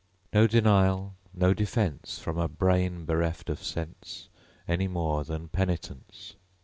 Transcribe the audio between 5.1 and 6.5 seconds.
than penitence.